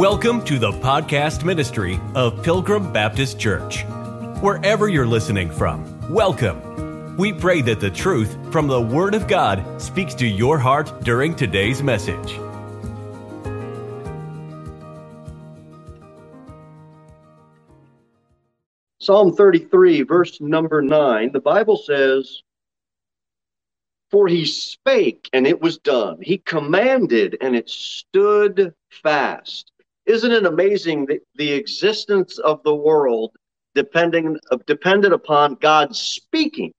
[0.00, 3.84] Welcome to the podcast ministry of Pilgrim Baptist Church.
[4.40, 7.18] Wherever you're listening from, welcome.
[7.18, 11.34] We pray that the truth from the Word of God speaks to your heart during
[11.36, 12.30] today's message.
[19.00, 22.42] Psalm 33, verse number 9, the Bible says,
[24.10, 26.22] For he spake, and it was done.
[26.22, 29.70] He commanded, and it stood fast.
[30.10, 33.30] Isn't it amazing that the existence of the world
[33.76, 36.72] depending depended upon God speaking?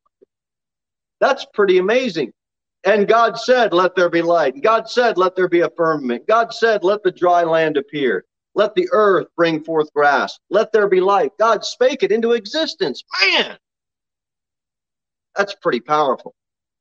[1.22, 2.34] That's pretty amazing.
[2.84, 4.62] And God said, Let there be light.
[4.62, 6.28] God said, Let there be a firmament.
[6.28, 8.26] God said, Let the dry land appear.
[8.54, 10.38] Let the earth bring forth grass.
[10.50, 11.32] Let there be light.
[11.40, 13.02] God spake it into existence.
[13.22, 13.58] Man,
[15.38, 16.36] that's pretty powerful.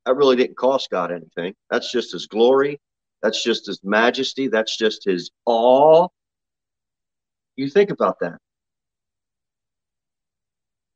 [0.05, 1.55] That really didn't cost God anything.
[1.71, 2.81] That's just his glory.
[3.23, 4.49] That's just his majesty.
[4.49, 6.09] That's just his awe.
[7.61, 8.39] You think about that.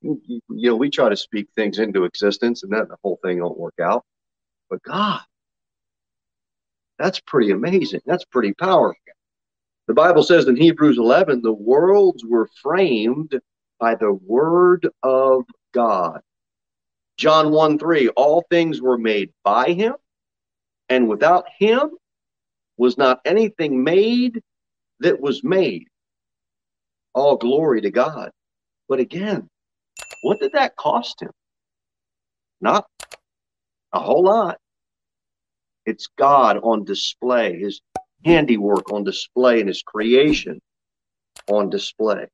[0.01, 3.41] You, you, know, we try to speak things into existence and then the whole thing
[3.41, 4.03] don't work out.
[4.71, 5.21] But God,
[6.99, 8.01] that's pretty amazing.
[8.07, 8.97] That's pretty powerful.
[9.89, 13.39] The Bible says in Hebrews 11, the worlds were framed
[13.79, 16.23] by the word of God.
[17.19, 19.97] John 1 3, all things were made by him,
[20.89, 21.91] and without him
[22.79, 24.41] was not anything made
[25.01, 25.89] that was made.
[27.15, 28.31] All glory to God.
[28.89, 29.49] But again,
[30.23, 31.31] what did that cost him?
[32.61, 32.87] Not
[33.93, 34.59] a whole lot.
[35.87, 37.81] It's God on display, his
[38.25, 40.61] handiwork on display and his creation
[41.49, 42.27] on display.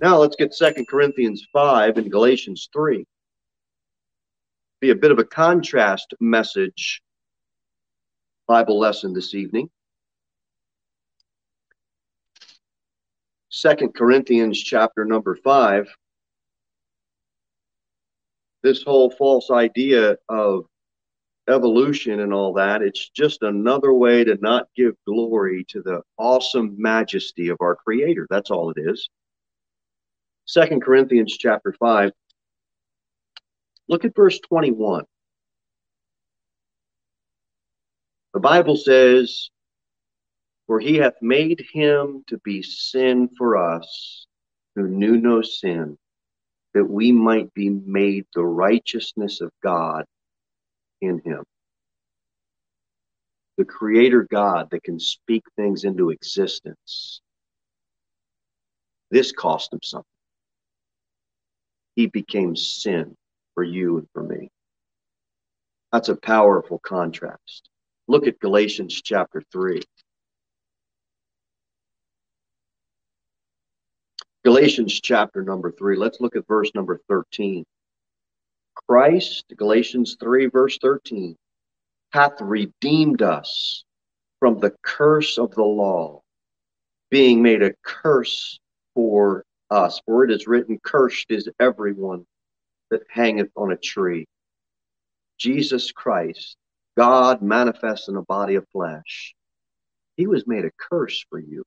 [0.00, 3.04] Now let's get Second Corinthians 5 and Galatians 3.
[4.80, 7.02] Be a bit of a contrast message
[8.46, 9.70] Bible lesson this evening.
[13.56, 15.86] Second Corinthians chapter number 5.
[18.64, 20.64] This whole false idea of
[21.48, 22.82] evolution and all that.
[22.82, 28.26] It's just another way to not give glory to the awesome majesty of our Creator.
[28.28, 29.08] That's all it is.
[30.46, 32.10] Second Corinthians chapter 5.
[33.88, 35.04] Look at verse 21.
[38.32, 39.50] The Bible says,
[40.66, 44.26] For he hath made him to be sin for us
[44.74, 45.98] who knew no sin,
[46.72, 50.04] that we might be made the righteousness of God
[51.00, 51.44] in him.
[53.56, 57.20] The creator God that can speak things into existence.
[59.10, 60.04] This cost him something.
[61.94, 63.14] He became sin
[63.54, 64.50] for you and for me.
[65.92, 67.68] That's a powerful contrast.
[68.08, 69.80] Look at Galatians chapter 3.
[74.44, 75.96] Galatians chapter number 3.
[75.96, 77.64] Let's look at verse number 13.
[78.86, 81.34] Christ, Galatians 3, verse 13,
[82.12, 83.84] hath redeemed us
[84.40, 86.20] from the curse of the law,
[87.10, 88.58] being made a curse
[88.94, 90.02] for us.
[90.04, 92.26] For it is written, Cursed is everyone
[92.90, 94.26] that hangeth on a tree.
[95.38, 96.56] Jesus Christ,
[96.98, 99.34] God manifest in a body of flesh,
[100.18, 101.64] he was made a curse for you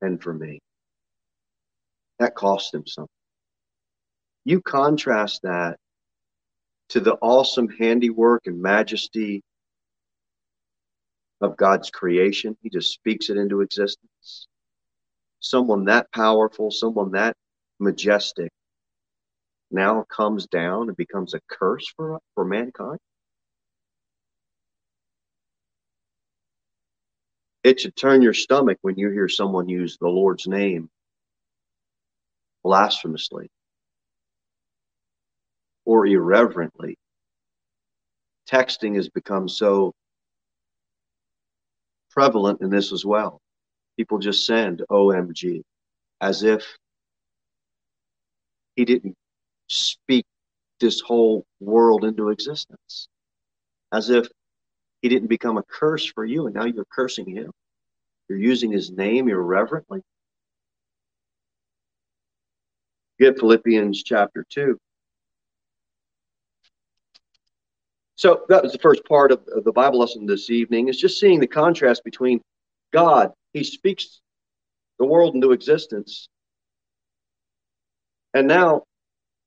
[0.00, 0.60] and for me.
[2.24, 3.10] That cost him something.
[4.46, 5.76] You contrast that
[6.88, 9.42] to the awesome handiwork and majesty
[11.42, 12.56] of God's creation.
[12.62, 14.48] He just speaks it into existence.
[15.40, 17.36] Someone that powerful, someone that
[17.78, 18.50] majestic
[19.70, 23.00] now comes down and becomes a curse for, for mankind.
[27.62, 30.88] It should turn your stomach when you hear someone use the Lord's name
[32.64, 33.48] blasphemously
[35.84, 36.96] or irreverently.
[38.50, 39.92] Texting has become so
[42.10, 43.40] prevalent in this as well.
[43.96, 45.62] People just send OMG
[46.20, 46.76] as if
[48.76, 49.14] he didn't
[49.68, 50.24] speak
[50.80, 53.08] this whole world into existence,
[53.92, 54.26] as if
[55.02, 57.50] he didn't become a curse for you and now you're cursing him.
[58.28, 60.00] You're using his name irreverently.
[63.18, 64.78] Get Philippians chapter 2.
[68.16, 70.88] So that was the first part of, the Bible lesson this evening.
[70.88, 72.40] It's just seeing the contrast between
[72.92, 74.20] God, He speaks
[74.98, 76.28] the world into existence.
[78.32, 78.82] And now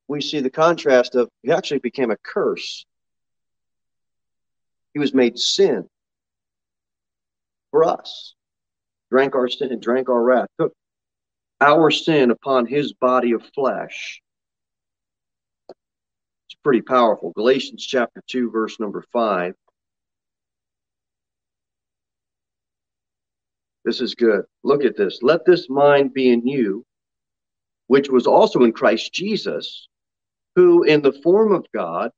[0.08, 2.86] we see the contrast of He actually became a curse.
[4.94, 5.88] He was made sin
[7.72, 8.34] for us.
[9.10, 10.74] drank our sin and drank our wrath, took
[11.62, 14.22] our sin upon his body of flesh.
[16.48, 17.32] It's pretty powerful.
[17.32, 19.54] Galatians chapter 2, verse number 5.
[23.84, 24.44] This is good.
[24.64, 25.20] Look at this.
[25.22, 26.86] Let this mind be in you,
[27.88, 29.88] which was also in Christ Jesus,
[30.56, 32.12] who in the form of God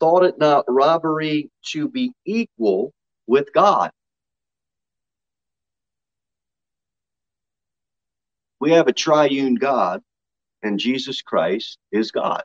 [0.00, 2.92] thought it not robbery to be equal
[3.26, 3.90] with God.
[8.62, 10.02] We have a triune God,
[10.62, 12.44] and Jesus Christ is God.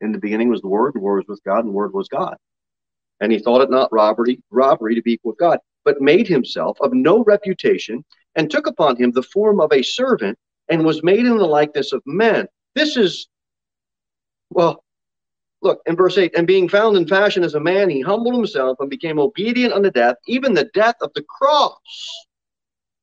[0.00, 2.08] In the beginning was the Word, the Word was with God, and the Word was
[2.08, 2.36] God.
[3.20, 6.76] And he thought it not robbery, robbery to be equal with God but made himself
[6.80, 8.04] of no reputation,
[8.34, 10.36] and took upon him the form of a servant,
[10.68, 12.48] and was made in the likeness of men.
[12.74, 13.28] This is,
[14.50, 14.82] well,
[15.62, 18.78] look in verse 8 and being found in fashion as a man, he humbled himself
[18.80, 22.26] and became obedient unto death, even the death of the cross.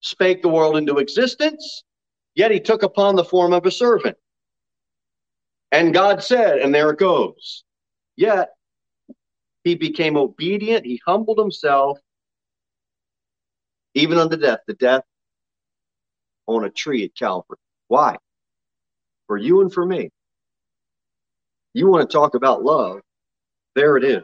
[0.00, 1.84] spake the world into existence,
[2.34, 4.16] yet he took upon the form of a servant.
[5.72, 7.64] And God said, and there it goes,
[8.16, 8.50] yet
[9.64, 11.98] he became obedient, he humbled himself,
[13.94, 15.02] even unto death, the death
[16.46, 17.58] on a tree at Calvary.
[17.88, 18.16] Why?
[19.26, 20.10] For you and for me.
[21.74, 23.00] You want to talk about love?
[23.74, 24.22] There it is.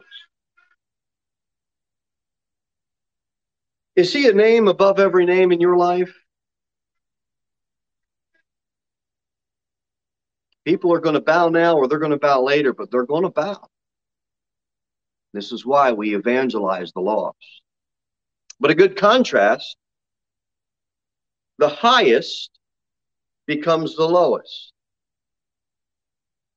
[3.95, 6.13] Is he a name above every name in your life?
[10.65, 13.23] People are going to bow now or they're going to bow later, but they're going
[13.23, 13.67] to bow.
[15.33, 17.37] This is why we evangelize the lost.
[18.59, 19.75] But a good contrast
[21.59, 22.49] the highest
[23.45, 24.73] becomes the lowest.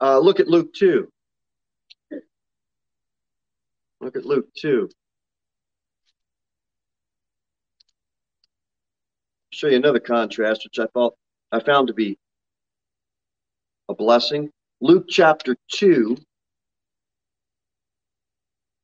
[0.00, 1.08] Uh, look at Luke 2.
[4.00, 4.88] Look at Luke 2.
[9.56, 11.14] Show you another contrast, which I thought
[11.50, 12.18] I found to be
[13.88, 14.50] a blessing.
[14.82, 16.14] Luke chapter 2.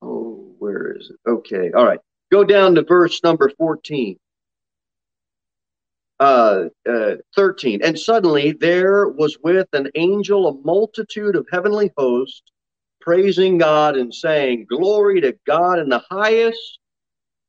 [0.01, 1.29] Oh, where is it?
[1.29, 2.01] Okay, all right.
[2.31, 4.17] Go down to verse number 14.
[6.19, 7.83] Uh, uh, 13.
[7.85, 12.51] And suddenly there was with an angel a multitude of heavenly hosts
[13.03, 16.79] praising God and saying, Glory to God in the highest,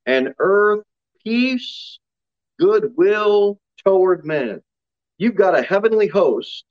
[0.05, 0.83] and earth
[1.23, 1.99] peace,
[2.59, 4.61] goodwill toward men.
[5.17, 6.65] You've got a heavenly host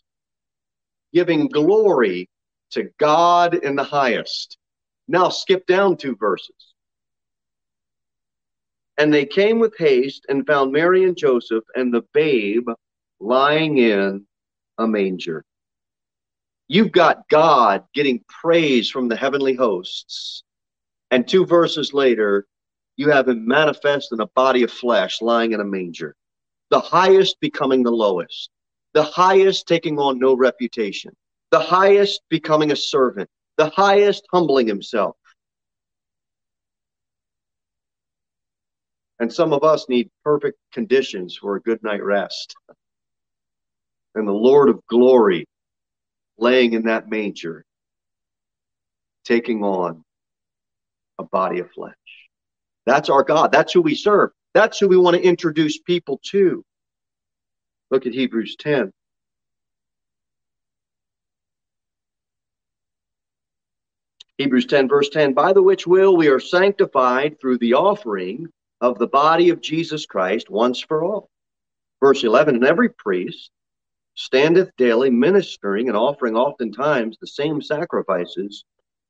[1.13, 2.29] giving glory
[2.71, 4.59] to God in the highest.
[5.09, 6.75] Now skip down two verses.
[8.99, 12.69] And they came with haste and found Mary and Joseph and the babe
[13.21, 14.27] lying in
[14.79, 15.45] a manger.
[16.69, 20.45] You've got God getting praise from the heavenly hosts.
[21.11, 22.47] And two verses later,
[22.97, 26.15] you have him manifest in a body of flesh lying in a manger.
[26.71, 28.51] The highest becoming the lowest,
[28.95, 31.13] the highest taking on no reputation,
[31.51, 35.17] the highest becoming a servant, the highest humbling himself,
[39.23, 42.57] And some of us need perfect conditions for a good night rest.
[44.17, 45.47] And the Lord of glory
[46.39, 47.65] laying in that manger,
[49.25, 50.03] taking on
[51.21, 51.95] a body of flesh.
[52.87, 53.53] That's our God.
[53.53, 54.31] That's who we serve.
[54.55, 56.65] That's who we want to introduce people to.
[57.91, 58.93] Look at Hebrews 10.
[64.39, 68.49] Hebrews 10, verse 10 By the which will we are sanctified through the offering
[68.81, 71.29] of the body of Jesus Christ once for all.
[72.01, 73.51] Verse 11 And every priest
[74.15, 78.65] standeth daily ministering and offering oftentimes the same sacrifices,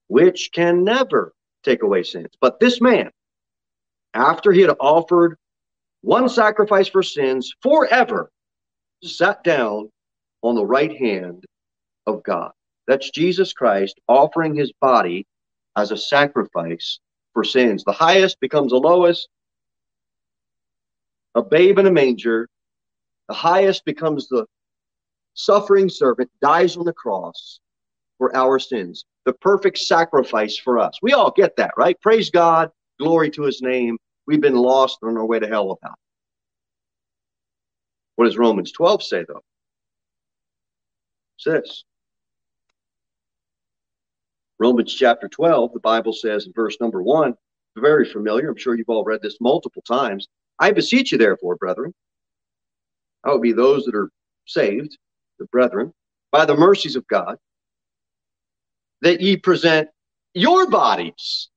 [0.08, 2.32] which can never take away sins.
[2.40, 3.10] But this man,
[4.14, 5.36] after he had offered
[6.02, 8.30] one sacrifice for sins forever,
[9.02, 9.90] sat down
[10.42, 11.44] on the right hand
[12.06, 12.52] of God.
[12.88, 15.26] That's Jesus Christ offering his body
[15.76, 16.98] as a sacrifice
[17.32, 17.84] for sins.
[17.84, 19.28] The highest becomes the lowest,
[21.34, 22.48] a babe in a manger.
[23.28, 24.46] The highest becomes the
[25.34, 27.60] suffering servant, dies on the cross
[28.18, 30.98] for our sins, the perfect sacrifice for us.
[31.02, 31.98] We all get that, right?
[32.00, 32.70] Praise God,
[33.02, 33.98] glory to his name.
[34.26, 35.98] We've been lost on our way to hell without.
[38.16, 39.42] What does Romans 12 say, though?
[41.36, 41.84] It's this.
[44.60, 47.34] Romans chapter 12, the Bible says in verse number one,
[47.76, 48.50] very familiar.
[48.50, 50.28] I'm sure you've all read this multiple times.
[50.60, 51.92] I beseech you, therefore, brethren,
[53.24, 54.10] that would be those that are
[54.46, 54.96] saved,
[55.40, 55.92] the brethren,
[56.30, 57.38] by the mercies of God,
[59.00, 59.88] that ye present
[60.34, 61.48] your bodies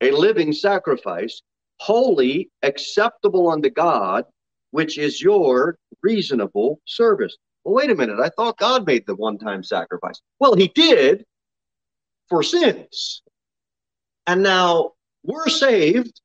[0.00, 1.42] a living sacrifice,
[1.78, 4.24] holy, acceptable unto God,
[4.70, 7.36] which is your reasonable service.
[7.64, 8.18] Well, wait a minute.
[8.20, 10.20] I thought God made the one time sacrifice.
[10.38, 11.24] Well, he did
[12.28, 13.22] for sins.
[14.26, 14.92] And now
[15.24, 16.20] we're saved,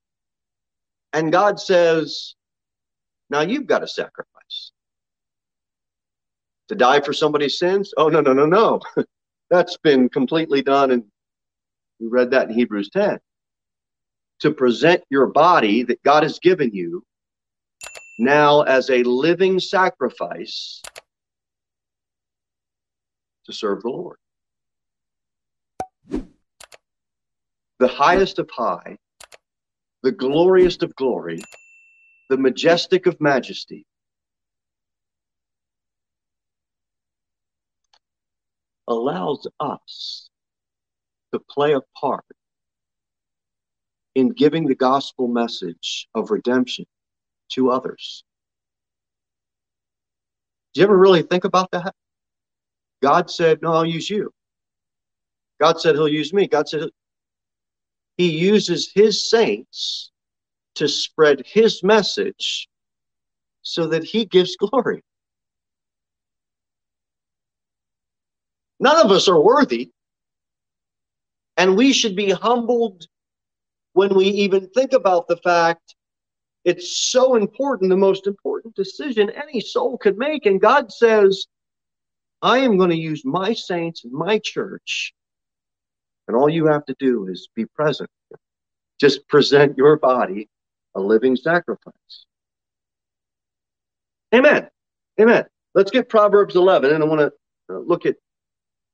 [1.11, 2.35] and God says,
[3.29, 4.71] now you've got a sacrifice.
[6.69, 7.93] To die for somebody's sins?
[7.97, 8.81] Oh, no, no, no, no.
[9.49, 11.03] That's been completely done, and
[11.99, 13.19] we read that in Hebrews 10.
[14.41, 17.03] To present your body that God has given you
[18.17, 20.81] now as a living sacrifice
[23.45, 24.17] to serve the Lord.
[27.79, 28.97] The highest of high,
[30.03, 31.41] the glorious of glory,
[32.29, 33.85] the majestic of majesty.
[38.87, 40.29] allows us
[41.33, 42.25] to play a part
[44.15, 46.85] in giving the gospel message of redemption
[47.51, 48.23] to others.
[50.73, 51.93] Do you ever really think about that?
[53.03, 54.31] God said, No, I'll use you.
[55.61, 56.47] God said, He'll use me.
[56.47, 56.89] God said,
[58.17, 60.11] He uses His saints
[60.75, 62.67] to spread His message
[63.61, 65.01] so that He gives glory.
[68.79, 69.91] None of us are worthy.
[71.57, 73.07] And we should be humbled
[73.95, 75.95] when we even think about the fact
[76.65, 80.45] it's so important, the most important decision any soul could make.
[80.45, 81.45] And God says,
[82.41, 85.13] I am going to use my saints and my church.
[86.27, 88.09] And all you have to do is be present.
[88.99, 90.49] Just present your body
[90.95, 92.25] a living sacrifice.
[94.33, 94.67] Amen.
[95.21, 95.45] Amen.
[95.73, 98.15] Let's get Proverbs 11, and I want to uh, look at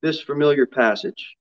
[0.02, 1.36] this familiar passage.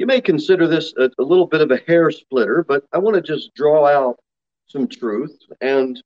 [0.00, 3.16] You may consider this a, a little bit of a hair splitter, but I want
[3.16, 4.16] to just draw out
[4.66, 5.38] some truth.
[5.60, 6.02] And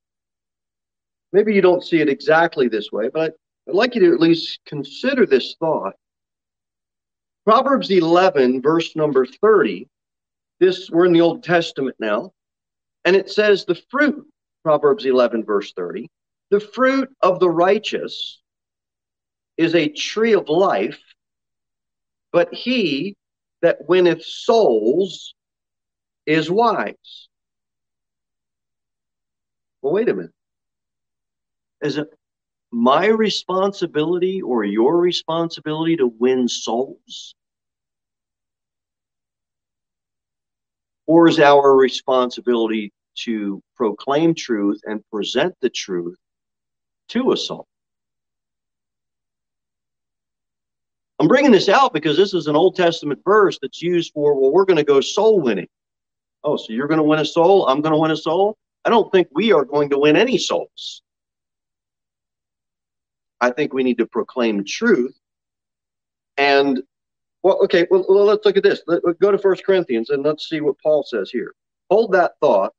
[1.32, 3.36] maybe you don't see it exactly this way, but
[3.68, 5.94] I'd like you to at least consider this thought.
[7.46, 9.86] Proverbs 11, verse number 30.
[10.58, 12.32] This, we're in the Old Testament now.
[13.04, 14.26] And it says, the fruit,
[14.64, 16.10] Proverbs 11, verse 30,
[16.50, 18.42] the fruit of the righteous
[19.56, 21.00] is a tree of life,
[22.32, 23.14] but he
[23.64, 25.34] that winneth souls
[26.26, 27.28] is wise.
[29.80, 30.32] Well, wait a minute.
[31.80, 32.08] Is it
[32.70, 37.34] my responsibility or your responsibility to win souls?
[41.06, 46.18] Or is our responsibility to proclaim truth and present the truth
[47.08, 47.66] to us all?
[51.18, 54.52] I'm bringing this out because this is an Old Testament verse that's used for, well,
[54.52, 55.68] we're going to go soul winning.
[56.42, 57.66] Oh, so you're going to win a soul?
[57.66, 58.56] I'm going to win a soul?
[58.84, 61.02] I don't think we are going to win any souls.
[63.40, 65.16] I think we need to proclaim truth.
[66.36, 66.82] And,
[67.42, 68.82] well, okay, well, let's look at this.
[68.86, 71.54] Let, us go to First Corinthians and let's see what Paul says here.
[71.90, 72.72] Hold that thought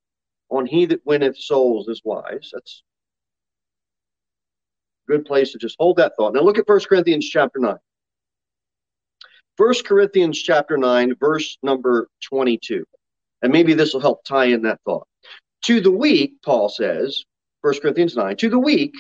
[0.50, 2.50] on he that winneth souls is wise.
[2.54, 2.84] That's
[5.08, 6.34] a good place to just hold that thought.
[6.34, 7.76] Now look at First Corinthians chapter 9.
[9.58, 12.86] First Corinthians chapter 9, verse number 22.
[13.42, 15.08] And maybe this will help tie in that thought.
[15.64, 17.24] To the weak, Paul says,
[17.62, 18.94] First Corinthians 9, to the weak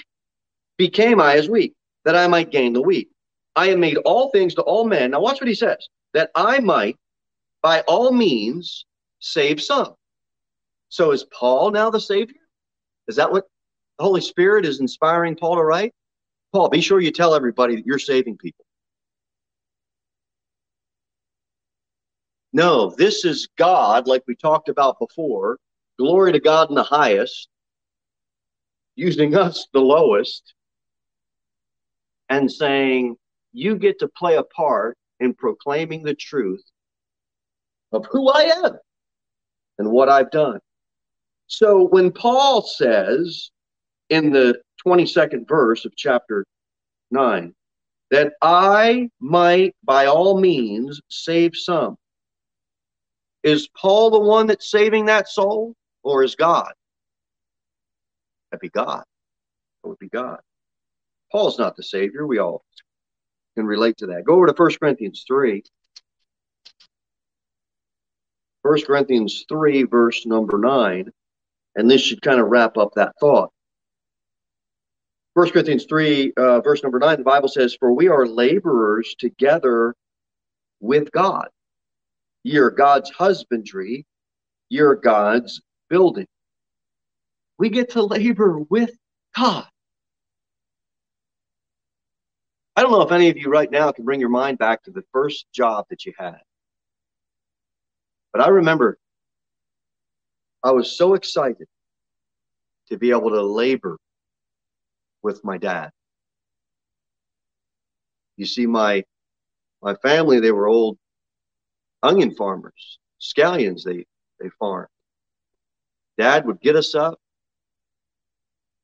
[0.77, 1.73] became I as weak,
[2.05, 3.09] that I might gain the weak.
[3.55, 5.11] I have made all things to all men.
[5.11, 5.77] Now watch what he says,
[6.13, 6.97] that I might
[7.61, 8.85] by all means
[9.19, 9.93] save some.
[10.89, 12.35] So is Paul now the Savior?
[13.07, 13.45] Is that what
[13.97, 15.93] the Holy Spirit is inspiring Paul to write?
[16.53, 18.64] Paul, be sure you tell everybody that you're saving people.
[22.55, 25.57] No, this is God, like we talked about before.
[25.99, 27.49] Glory to God in the highest,
[28.95, 30.53] using us, the lowest,
[32.29, 33.17] and saying,
[33.51, 36.63] You get to play a part in proclaiming the truth
[37.91, 38.77] of who I am
[39.77, 40.61] and what I've done.
[41.47, 43.51] So when Paul says
[44.09, 46.45] in the 22nd verse of chapter
[47.11, 47.53] 9,
[48.11, 51.97] that I might by all means save some.
[53.45, 56.73] Is Paul the one that's saving that soul, or is God?
[58.49, 59.03] That'd be God.
[59.83, 60.39] That would be God.
[61.31, 62.25] Paul's not the Savior.
[62.25, 62.63] We all
[63.55, 64.23] can relate to that.
[64.25, 65.63] Go over to 1 Corinthians 3.
[68.63, 71.11] 1 Corinthians 3, verse number 9.
[71.75, 73.51] And this should kind of wrap up that thought.
[75.35, 79.93] 1 Corinthians 3, uh, verse number 9, the Bible says, For we are laborers together
[80.79, 81.49] with God.
[82.47, 84.05] You're God's husbandry,
[84.69, 86.27] you're God's building.
[87.57, 88.91] We get to labor with
[89.35, 89.65] God.
[92.75, 94.91] I don't know if any of you right now can bring your mind back to
[94.91, 96.37] the first job that you had.
[98.31, 98.99] But I remember
[100.63, 101.67] I was so excited
[102.89, 103.97] to be able to labor
[105.23, 105.89] with my dad.
[108.37, 109.03] You see, my
[109.81, 110.99] my family, they were old
[112.05, 114.05] onion farmers, scallions they,
[114.39, 114.87] they farmed.
[116.17, 117.19] Dad would get us up,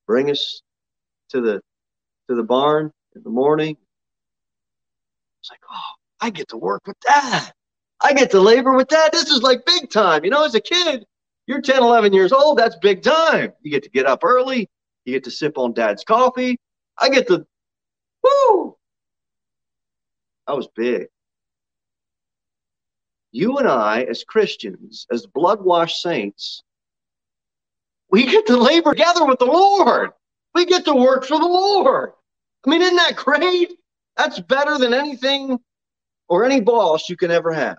[0.08, 0.62] bring us
[1.30, 1.62] to the
[2.30, 3.78] to the barn in the morning.
[5.40, 7.52] It's like, oh, I get to work with dad.
[8.02, 9.12] I get to labor with that.
[9.12, 10.24] This is like big time.
[10.24, 11.06] You know, as a kid,
[11.48, 12.58] you're 10, 11 years old.
[12.58, 13.54] That's big time.
[13.62, 14.70] You get to get up early.
[15.06, 16.60] You get to sip on dad's coffee.
[16.98, 17.46] I get to,
[18.24, 18.76] woo!
[20.48, 21.08] That was big.
[23.32, 26.64] You and I, as Christians, as blood washed saints,
[28.10, 30.12] we get to labor together with the Lord.
[30.54, 32.12] We get to work for the Lord.
[32.66, 33.74] I mean, isn't that great?
[34.18, 35.58] That's better than anything
[36.28, 37.78] or any boss you can ever have.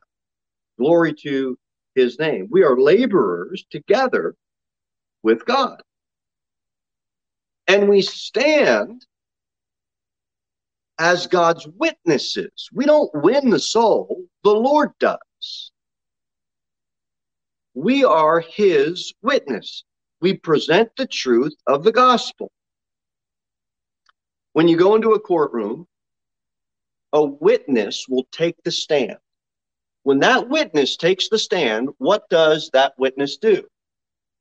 [0.79, 1.59] Glory to
[1.95, 2.49] his name.
[2.51, 4.35] We are laborers together
[5.23, 5.83] with God.
[7.69, 9.07] And we stand
[10.99, 12.71] as God's witnesses.
[12.73, 15.19] We don't win the soul, the Lord does.
[17.75, 19.85] We are his witness.
[20.21, 22.51] We present the truth of the gospel.
[24.53, 25.87] When you go into a courtroom,
[27.13, 29.17] a witness will take the stand.
[30.03, 33.67] When that witness takes the stand, what does that witness do?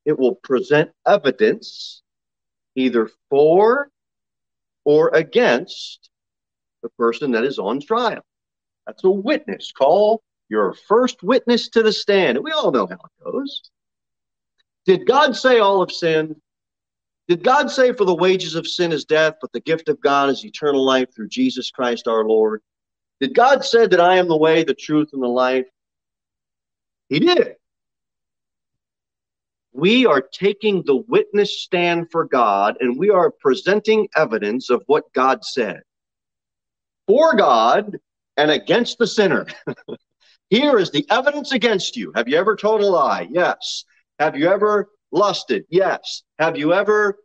[0.04, 2.02] It will present evidence
[2.74, 3.88] either for
[4.84, 6.10] or against
[6.82, 8.22] the person that is on trial.
[8.86, 9.72] That's a witness.
[9.72, 12.36] Call your first witness to the stand.
[12.36, 13.62] And we all know how it goes.
[14.84, 16.36] Did God say all have sinned?
[17.26, 20.28] Did God say for the wages of sin is death, but the gift of God
[20.28, 22.60] is eternal life through Jesus Christ our Lord?
[23.18, 25.66] Did God say that I am the way, the truth, and the life?
[27.08, 27.54] He did.
[29.72, 35.10] We are taking the witness stand for God and we are presenting evidence of what
[35.14, 35.80] God said
[37.06, 37.96] for God
[38.36, 39.46] and against the sinner.
[40.52, 42.12] Here is the evidence against you.
[42.14, 43.26] Have you ever told a lie?
[43.30, 43.86] Yes.
[44.18, 45.64] Have you ever lusted?
[45.70, 46.24] Yes.
[46.38, 47.16] Have you ever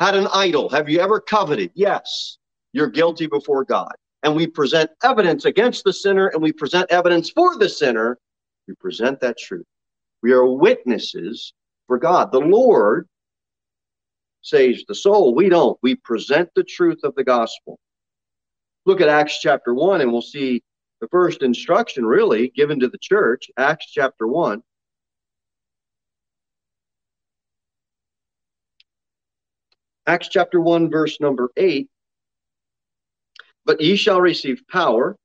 [0.00, 0.70] had an idol?
[0.70, 1.70] Have you ever coveted?
[1.74, 2.38] Yes.
[2.72, 3.92] You're guilty before God
[4.22, 8.16] and we present evidence against the sinner and we present evidence for the sinner,
[8.66, 9.66] we present that truth.
[10.22, 11.52] We are witnesses
[11.86, 12.32] for God.
[12.32, 13.06] The Lord
[14.40, 15.34] saves the soul.
[15.34, 15.78] We don't.
[15.82, 17.78] We present the truth of the gospel.
[18.86, 20.62] Look at Acts chapter 1, and we'll see
[21.00, 23.50] the first instruction really given to the church.
[23.58, 24.62] Acts chapter 1.
[30.06, 31.88] Acts chapter 1, verse number 8.
[33.64, 35.16] But ye shall receive power.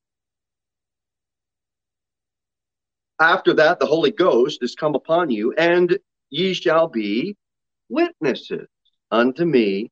[3.19, 5.99] After that, the Holy Ghost is come upon you, and
[6.31, 7.36] ye shall be
[7.88, 8.67] witnesses
[9.12, 9.91] unto me,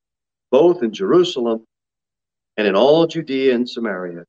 [0.49, 1.65] both in Jerusalem
[2.57, 4.25] and in all Judea and Samaria,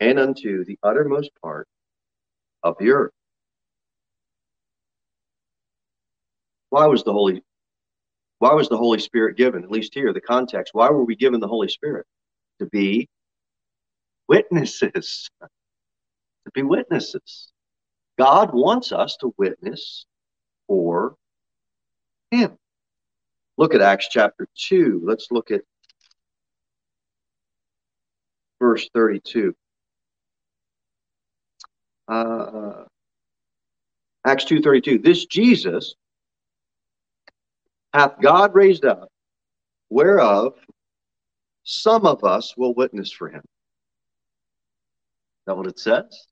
[0.00, 1.68] and unto the uttermost part
[2.62, 3.12] of the earth.
[6.70, 7.42] Why was the Holy
[8.38, 9.62] why was the Holy Spirit given?
[9.62, 10.72] At least here, the context.
[10.72, 12.06] Why were we given the Holy Spirit?
[12.58, 13.06] To be
[14.28, 15.28] witnesses.
[15.42, 17.52] to be witnesses.
[18.18, 20.06] God wants us to witness
[20.66, 21.16] for
[22.30, 22.56] Him.
[23.58, 25.02] Look at Acts chapter 2.
[25.04, 25.60] Let's look at
[28.58, 29.54] verse 32.
[32.10, 32.84] Uh,
[34.26, 35.02] Acts 2.32.
[35.02, 35.94] This Jesus
[37.94, 39.08] hath God raised up,
[39.90, 40.54] whereof
[41.64, 43.44] some of us will witness for him Is
[45.46, 46.26] that what it says?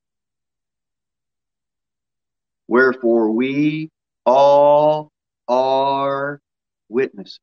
[2.67, 3.89] Wherefore we
[4.25, 5.11] all
[5.47, 6.41] are
[6.89, 7.39] witnesses.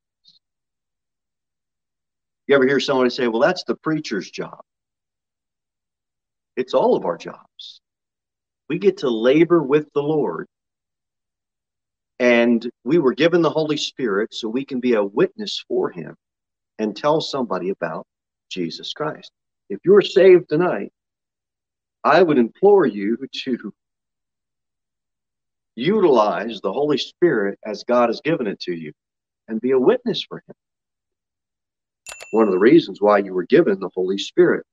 [2.47, 4.61] You ever hear somebody say, well, that's the preacher's job?
[6.55, 7.81] It's all of our jobs.
[8.69, 10.47] We get to labor with the Lord.
[12.19, 16.15] And we were given the Holy Spirit so we can be a witness for Him
[16.79, 18.05] and tell somebody about
[18.49, 19.31] Jesus Christ.
[19.69, 20.91] If you're saved tonight,
[22.03, 23.73] I would implore you to
[25.75, 28.91] utilize the Holy Spirit as God has given it to you
[29.47, 30.55] and be a witness for Him.
[32.31, 34.65] One of the reasons why you were given the Holy Spirit.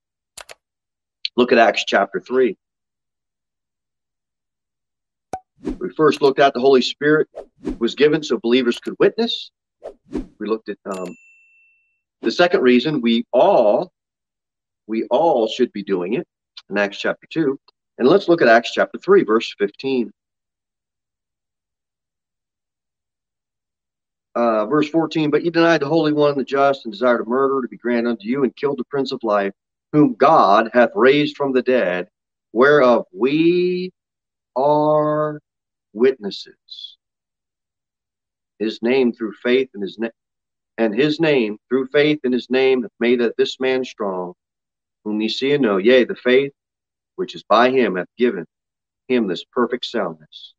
[1.37, 2.57] Look at Acts chapter 3.
[5.85, 7.27] We first looked at the Holy Spirit
[7.77, 9.51] was given so believers could witness.
[10.39, 11.15] We looked at um,
[12.23, 13.91] the second reason we all
[14.87, 16.27] we all should be doing it
[16.71, 17.59] in Acts chapter 2.
[17.99, 20.11] And let's look at Acts chapter 3, verse 15.
[24.33, 27.61] Uh, verse 14, but you denied the Holy One, the just, and desired a murder
[27.61, 29.53] to be granted unto you, and killed the Prince of Life,
[29.93, 32.07] whom God hath raised from the dead,
[32.53, 33.91] whereof we
[34.55, 35.39] are
[35.95, 36.97] witnesses.
[38.59, 40.11] His name through faith in his name,
[40.77, 44.33] and his name through faith in his name hath made this man strong,
[45.03, 46.51] whom ye see and know, yea, the faith
[47.15, 48.45] which is by him hath given
[49.07, 50.53] him this perfect soundness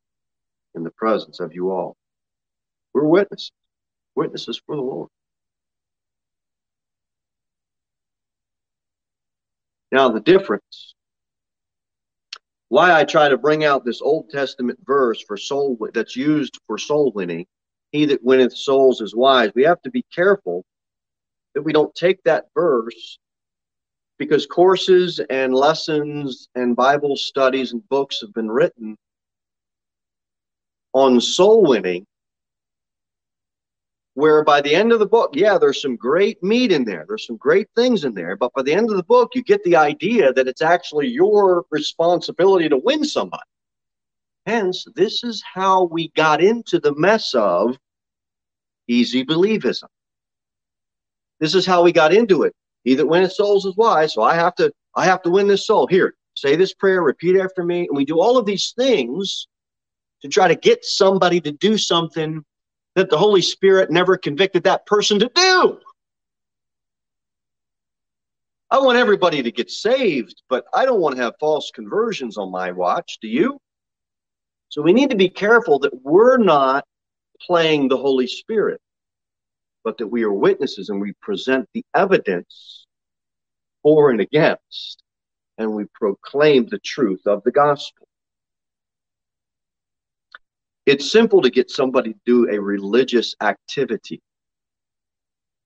[0.75, 1.95] in the presence of you all.
[2.93, 3.51] We're witnesses,
[4.15, 5.09] witnesses for the Lord.
[9.91, 10.95] Now, the difference,
[12.69, 16.77] why I try to bring out this Old Testament verse for soul that's used for
[16.77, 17.45] soul winning,
[17.91, 19.51] he that winneth souls is wise.
[19.55, 20.65] We have to be careful
[21.55, 23.17] that we don't take that verse
[24.19, 28.97] because courses and lessons and Bible studies and books have been written
[30.93, 32.05] on soul winning,
[34.17, 37.27] where by the end of the book, yeah, there's some great meat in there, there's
[37.27, 39.75] some great things in there, but by the end of the book, you get the
[39.75, 43.43] idea that it's actually your responsibility to win somebody.
[44.47, 47.77] Hence, this is how we got into the mess of
[48.87, 49.89] easy believism.
[51.39, 52.55] This is how we got into it.
[52.85, 54.15] He that winneth souls is wise.
[54.15, 55.85] So I have to, I have to win this soul.
[55.85, 57.81] Here, say this prayer, repeat after me.
[57.87, 59.47] And we do all of these things
[60.23, 62.43] to try to get somebody to do something
[62.97, 65.79] that the Holy Spirit never convicted that person to do.
[68.69, 72.51] I want everybody to get saved, but I don't want to have false conversions on
[72.51, 73.19] my watch.
[73.21, 73.57] Do you?
[74.69, 76.83] So we need to be careful that we're not
[77.41, 78.81] playing the Holy Spirit
[79.87, 82.85] but that we are witnesses and we present the evidence
[83.81, 85.01] for and against,
[85.57, 88.06] and we proclaim the truth of the gospel.
[90.87, 94.21] It's simple to get somebody to do a religious activity.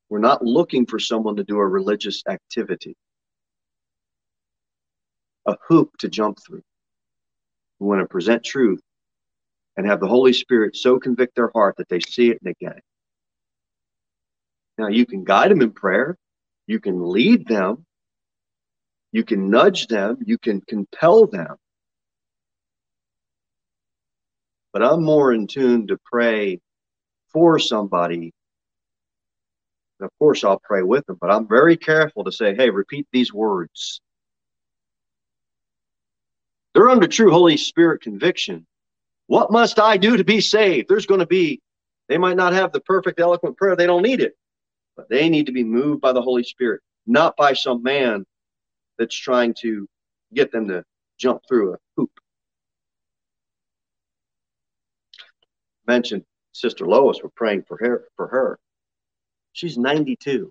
[0.09, 2.95] We're not looking for someone to do a religious activity,
[5.45, 6.63] a hoop to jump through.
[7.77, 8.81] We want to present truth
[9.77, 12.55] and have the Holy Spirit so convict their heart that they see it and they
[12.59, 12.83] get it.
[14.79, 16.17] Now, you can guide them in prayer,
[16.65, 17.85] you can lead them,
[19.11, 21.57] you can nudge them, you can compel them.
[24.73, 26.59] But I'm more in tune to pray
[27.33, 28.33] for somebody.
[29.99, 33.07] And of course, I'll pray with them, but I'm very careful to say, hey, repeat
[33.11, 34.01] these words.
[36.73, 38.65] They're under true Holy Spirit conviction.
[39.27, 40.87] What must I do to be saved?
[40.89, 41.61] There's going to be,
[42.07, 43.75] they might not have the perfect, eloquent prayer.
[43.75, 44.35] They don't need it.
[44.95, 48.25] But they need to be moved by the Holy Spirit, not by some man
[48.97, 49.87] that's trying to
[50.33, 50.83] get them to
[51.17, 52.11] jump through a hoop.
[55.91, 56.23] Mentioned
[56.53, 58.57] Sister Lois, we're praying for her for her.
[59.51, 60.49] She's 92.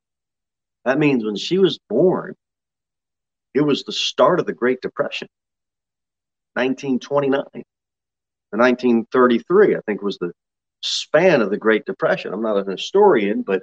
[0.85, 2.35] That means when she was born,
[3.55, 5.29] it was the start of the Great Depression.
[6.57, 7.65] 1929
[8.51, 10.31] 1933, I think, was the
[10.83, 12.35] span of the Great Depression.
[12.35, 13.63] I'm not an historian, but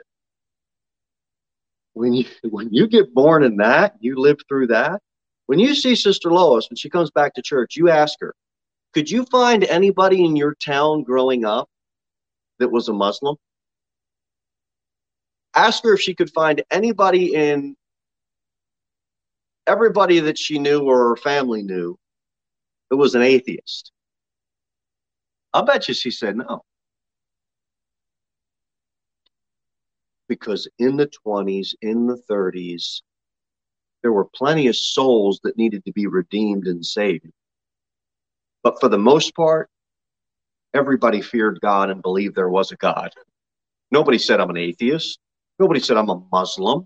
[1.94, 5.00] when you when you get born in that, you live through that.
[5.46, 8.34] When you see Sister Lois when she comes back to church, you ask her,
[8.98, 11.70] "Could you find anybody in your town growing up
[12.58, 13.36] that was a Muslim?"
[15.54, 17.78] Ask her if she could find anybody in
[19.68, 21.96] everybody that she knew or her family knew
[22.90, 23.92] that was an atheist.
[25.54, 26.64] I'll bet you she said no.
[30.28, 33.04] because in the 20s, in the 30s,
[34.02, 37.32] there were plenty of souls that needed to be redeemed and saved.
[38.68, 39.70] But for the most part,
[40.74, 43.14] everybody feared God and believed there was a God.
[43.92, 45.20] Nobody said I'm an atheist.
[45.58, 46.86] Nobody said I'm a Muslim.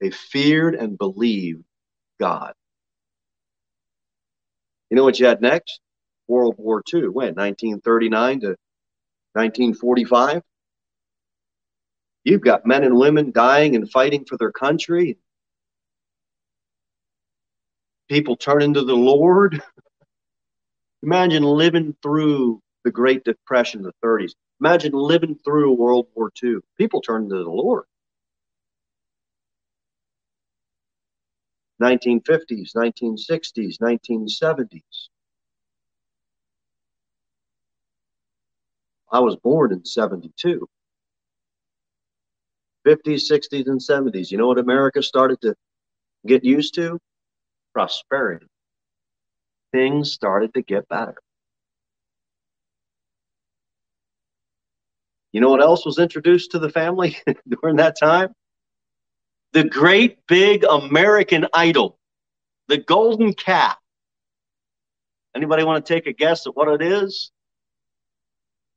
[0.00, 1.64] They feared and believed
[2.20, 2.52] God.
[4.90, 5.80] You know what you had next?
[6.28, 7.08] World War II.
[7.08, 7.34] When?
[7.34, 8.46] 1939 to
[9.32, 10.40] 1945?
[12.22, 15.18] You've got men and women dying and fighting for their country.
[18.10, 19.62] People turning to the Lord.
[21.04, 24.32] Imagine living through the Great Depression, in the 30s.
[24.60, 26.56] Imagine living through World War II.
[26.76, 27.84] People turning to the Lord.
[31.80, 35.08] 1950s, 1960s, 1970s.
[39.12, 40.68] I was born in 72.
[42.84, 44.32] 50s, 60s, and 70s.
[44.32, 45.54] You know what America started to
[46.26, 46.98] get used to?
[47.72, 48.46] Prosperity.
[49.72, 51.16] Things started to get better.
[55.32, 57.16] You know what else was introduced to the family
[57.62, 58.34] during that time?
[59.52, 61.98] The great big American idol,
[62.68, 63.76] the golden calf.
[65.34, 67.30] Anybody want to take a guess at what it is?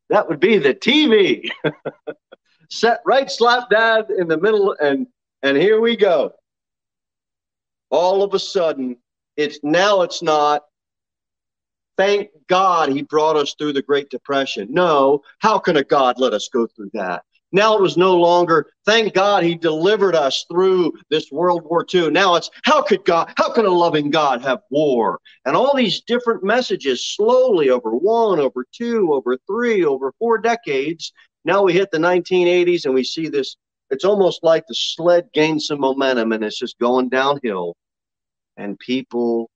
[0.09, 1.49] That would be the TV.
[2.69, 5.07] Set right slap dab in the middle, and
[5.41, 6.33] and here we go.
[7.93, 8.97] All of a sudden,
[9.37, 10.63] it's now it's not.
[11.95, 14.67] Thank God he brought us through the Great Depression.
[14.71, 17.21] No, how can a God let us go through that?
[17.51, 22.09] Now it was no longer, thank God he delivered us through this World War II.
[22.09, 25.19] Now it's, how could God, how can a loving God have war?
[25.45, 31.13] And all these different messages slowly over one, over two, over three, over four decades.
[31.45, 33.55] Now we hit the 1980s and we see this.
[33.91, 37.75] It's almost like the sled gained some momentum and it's just going downhill.
[38.57, 39.49] And people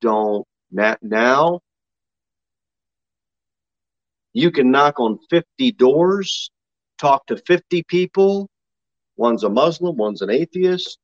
[0.00, 1.60] don't, now
[4.32, 6.50] you can knock on 50 doors
[6.98, 8.48] talk to 50 people.
[9.16, 10.98] One's a Muslim, one's an atheist,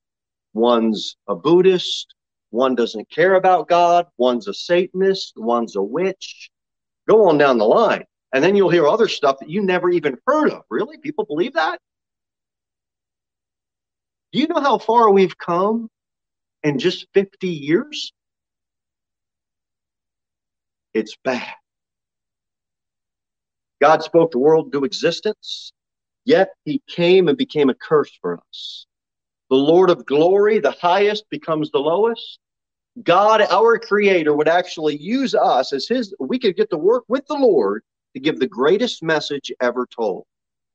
[0.52, 2.14] one's a Buddhist,
[2.50, 6.50] one doesn't care about God, one's a Satanist, one's a witch.
[7.08, 8.04] Go on down the line.
[8.32, 10.62] And then you'll hear other stuff that you never even heard of.
[10.70, 10.98] Really?
[10.98, 11.78] People believe that?
[14.32, 15.88] Do you know how far we've come
[16.64, 18.12] in just 50 years?
[20.94, 21.54] It's bad.
[23.80, 25.72] God spoke the world to existence.
[26.24, 28.86] Yet he came and became a curse for us.
[29.50, 32.38] The Lord of glory, the highest, becomes the lowest.
[33.02, 37.26] God, our creator, would actually use us as his, we could get to work with
[37.26, 37.82] the Lord
[38.14, 40.24] to give the greatest message ever told.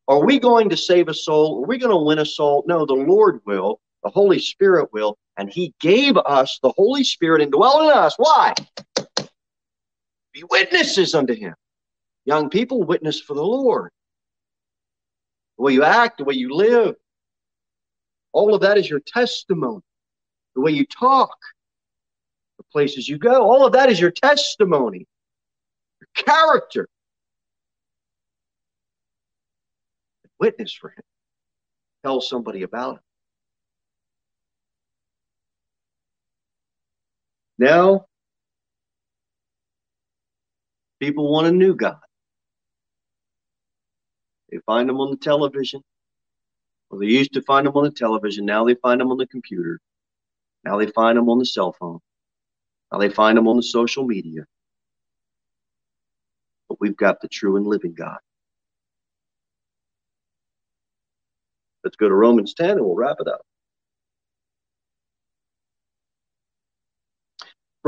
[0.08, 1.64] Are we going to save a soul?
[1.64, 2.64] Are we going to win a soul?
[2.68, 7.42] No, the Lord will, the Holy Spirit will, and he gave us the Holy Spirit
[7.42, 8.16] and dwell in us.
[8.18, 8.54] Why?
[10.34, 11.56] Be witnesses unto him.
[12.26, 13.92] Young people, witness for the Lord
[15.60, 16.96] the way you act, the way you live.
[18.32, 19.84] All of that is your testimony.
[20.56, 21.38] The way you talk,
[22.58, 25.06] the places you go, all of that is your testimony,
[26.00, 26.88] your character.
[30.40, 31.04] Witness for him.
[32.04, 33.02] Tell somebody about it.
[37.60, 38.06] Now,
[41.02, 42.00] people want a new God.
[44.50, 45.84] They find them on the television.
[46.90, 48.46] Well, they used to find them on the television.
[48.46, 49.82] Now they find them on the computer.
[50.64, 52.00] Now they find them on the cell phone.
[52.94, 54.46] Now they find them on the social media.
[56.70, 58.20] But we've got the true and living God.
[61.84, 63.42] Let's go to Romans 10 and we'll wrap it up.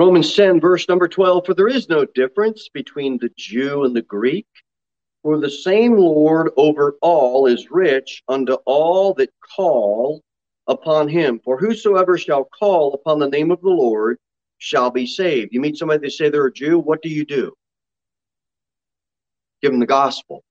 [0.02, 4.02] Romans 10, verse number 12 For there is no difference between the Jew and the
[4.02, 4.48] Greek
[5.22, 10.24] for the same Lord over all is rich unto all that call
[10.66, 11.40] upon him.
[11.46, 14.18] For whosoever shall call upon the name of the Lord
[14.58, 15.54] shall be saved.
[15.54, 17.54] You meet somebody, they say they're a Jew, what do you do?
[19.62, 20.44] Give them the gospel.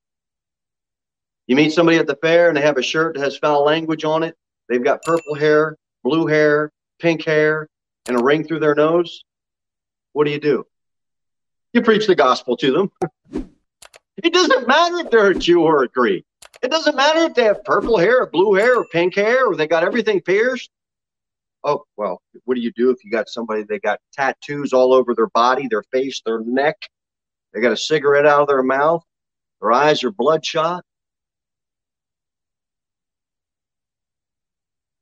[1.49, 4.05] You meet somebody at the fair and they have a shirt that has foul language
[4.05, 4.37] on it.
[4.69, 7.67] They've got purple hair, blue hair, pink hair,
[8.07, 9.25] and a ring through their nose.
[10.13, 10.65] What do you do?
[11.73, 13.45] You preach the gospel to them.
[14.23, 16.25] It doesn't matter if they're a Jew or a Greek.
[16.63, 19.57] It doesn't matter if they have purple hair or blue hair or pink hair or
[19.57, 20.71] they got everything pierced.
[21.63, 25.15] Oh, well, what do you do if you got somebody they got tattoos all over
[25.15, 26.77] their body, their face, their neck?
[27.53, 29.05] They got a cigarette out of their mouth,
[29.61, 30.85] their eyes are bloodshot.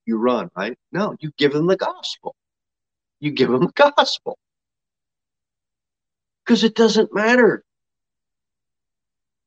[0.07, 0.77] You run, right?
[0.91, 2.35] No, you give them the gospel.
[3.21, 4.39] You give them the gospel.
[6.49, 7.63] Because it doesn't matter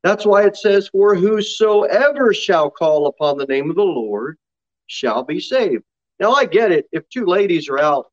[0.04, 4.38] that's why it says, For whosoever shall call upon the name of the Lord
[4.88, 5.84] shall be saved.
[6.20, 6.88] Now, I get it.
[6.92, 8.12] If two ladies are out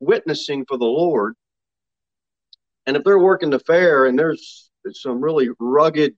[0.00, 1.34] witnessing for the Lord,
[2.86, 6.14] and if they're working the fair and there's some really rugged,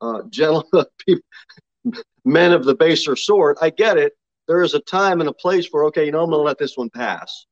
[0.00, 0.86] uh, gentlemen,
[2.24, 4.12] men of the baser sort, I get it.
[4.46, 6.58] There is a time and a place for, okay, you know, I'm going to let
[6.58, 7.46] this one pass.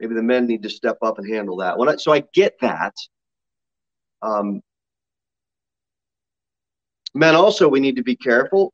[0.00, 1.78] Maybe the men need to step up and handle that.
[1.78, 2.94] I, so I get that.
[4.22, 4.62] Um,
[7.14, 8.72] men also, we need to be careful.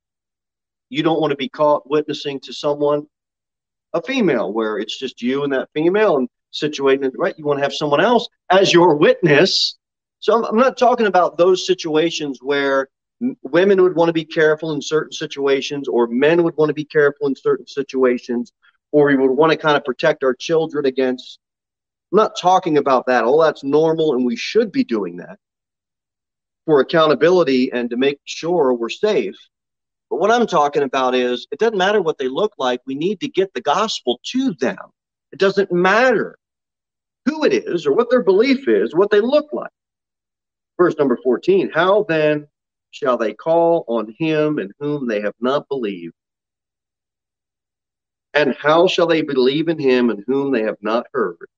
[0.88, 3.06] You don't want to be caught witnessing to someone,
[3.92, 7.34] a female, where it's just you and that female and situating it right.
[7.36, 9.76] You want to have someone else as your witness.
[10.20, 12.88] So I'm not talking about those situations where
[13.42, 16.84] women would want to be careful in certain situations, or men would want to be
[16.84, 18.52] careful in certain situations,
[18.96, 21.38] or we would want to kind of protect our children against.
[22.10, 23.24] I'm not talking about that.
[23.24, 25.38] All that's normal, and we should be doing that
[26.64, 29.36] for accountability and to make sure we're safe.
[30.08, 32.80] But what I'm talking about is it doesn't matter what they look like.
[32.86, 34.78] We need to get the gospel to them.
[35.30, 36.38] It doesn't matter
[37.26, 39.72] who it is or what their belief is, what they look like.
[40.78, 42.46] Verse number 14 How then
[42.92, 46.14] shall they call on him in whom they have not believed?
[48.36, 51.48] And how shall they believe in him in whom they have not heard?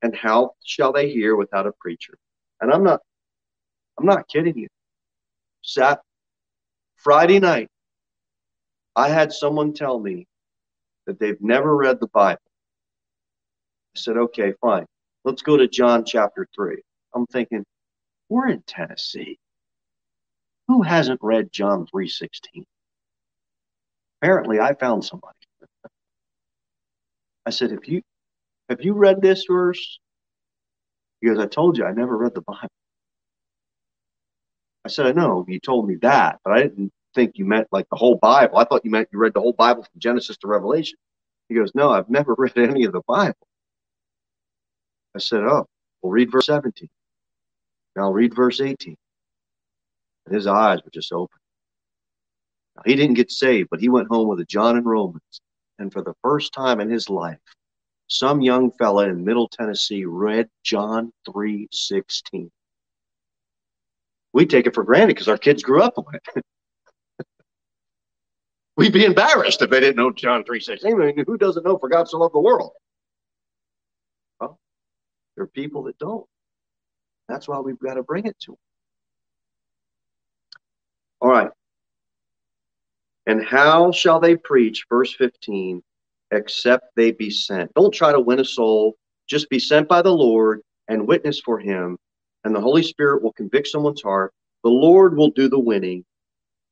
[0.00, 2.14] And how shall they hear without a preacher?
[2.62, 3.00] And I'm not
[3.98, 4.68] I'm not kidding you.
[5.60, 6.00] Sat
[6.96, 7.68] Friday night,
[8.96, 10.26] I had someone tell me
[11.06, 12.40] that they've never read the Bible.
[13.94, 14.86] I said, okay, fine.
[15.24, 16.80] Let's go to John chapter 3.
[17.14, 17.62] I'm thinking,
[18.30, 19.38] we're in Tennessee.
[20.66, 22.64] Who hasn't read John 3:16?
[24.22, 25.34] Apparently, I found somebody.
[27.50, 28.00] I said, "Have you
[28.68, 29.98] have you read this verse?"
[31.20, 32.68] Because I told you I never read the Bible.
[34.84, 37.88] I said, "I know you told me that, but I didn't think you meant like
[37.90, 38.56] the whole Bible.
[38.56, 40.96] I thought you meant you read the whole Bible from Genesis to Revelation."
[41.48, 43.48] He goes, "No, I've never read any of the Bible."
[45.16, 45.66] I said, "Oh,
[46.02, 46.88] well, read verse 17.
[47.96, 48.96] Now read verse 18."
[50.26, 51.38] And his eyes were just open.
[52.76, 55.40] Now, he didn't get saved, but he went home with a John and Romans.
[55.80, 57.40] And for the first time in his life,
[58.06, 62.50] some young fella in Middle Tennessee read John 3:16.
[64.34, 66.44] We take it for granted because our kids grew up on it.
[68.76, 70.84] We'd be embarrassed if they didn't know John 3:16.
[70.84, 72.72] I mean, who doesn't know for God so loved the world?
[74.38, 74.60] Well,
[75.34, 76.26] there are people that don't.
[77.26, 78.58] That's why we've got to bring it to them.
[81.22, 81.50] All right.
[83.30, 85.84] And how shall they preach, verse 15,
[86.32, 87.72] except they be sent?
[87.74, 88.96] Don't try to win a soul.
[89.28, 91.96] Just be sent by the Lord and witness for him,
[92.42, 94.34] and the Holy Spirit will convict someone's heart.
[94.64, 96.04] The Lord will do the winning.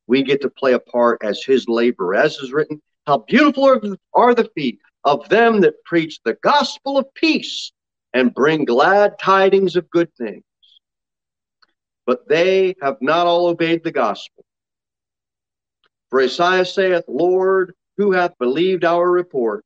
[0.09, 2.16] We get to play a part as his laborer.
[2.16, 7.14] As is written, how beautiful are the feet of them that preach the gospel of
[7.14, 7.71] peace
[8.14, 10.42] and bring glad tidings of good things
[12.09, 14.42] but they have not all obeyed the gospel.
[16.11, 19.64] For Isaiah saith, Lord, who hath believed our report?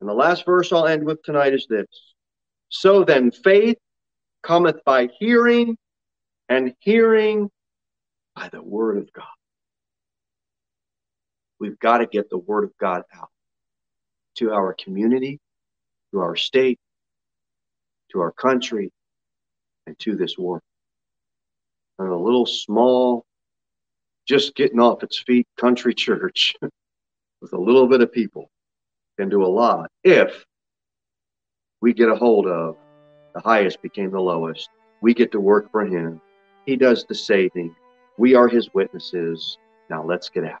[0.00, 1.86] And the last verse I'll end with tonight is this
[2.68, 3.78] So then faith
[4.42, 5.76] cometh by hearing,
[6.48, 7.50] and hearing
[8.34, 9.24] by the word of God.
[11.60, 13.30] We've got to get the word of God out
[14.36, 15.38] to our community,
[16.12, 16.78] to our state,
[18.10, 18.92] to our country,
[19.86, 20.62] and to this world
[21.98, 23.24] and a little small,
[24.26, 26.54] just getting off its feet country church
[27.40, 28.50] with a little bit of people
[29.18, 30.44] can do a lot if
[31.80, 32.76] we get a hold of
[33.34, 34.70] the highest became the lowest.
[35.02, 36.20] We get to work for him.
[36.66, 37.74] He does the saving.
[38.16, 39.58] We are his witnesses.
[39.90, 40.60] Now let's get out.